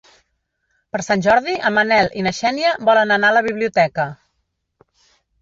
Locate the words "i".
2.21-2.23